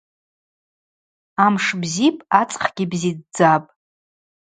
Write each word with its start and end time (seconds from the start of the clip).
Амш 1.45 1.65
бзипӏ, 1.81 2.21
ацӏхгьи 2.39 2.85
бзидздзапӏ. 2.91 3.71